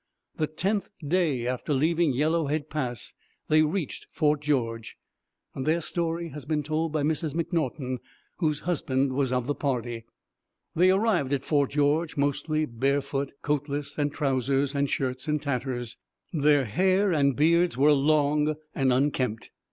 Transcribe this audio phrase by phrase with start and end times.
[0.37, 3.13] The tenth day after leaving Yellowhead Pass
[3.49, 4.97] they reached Fort George.
[5.53, 7.99] Their story has been told by Mrs MacNaughton,
[8.37, 10.05] whose husband was of the party.
[10.75, 15.99] They arrived at Fort George mostly barefoot, coatless, and trousers and shirts in tatters.
[16.33, 19.51] Their hair and beards were long and unkempt.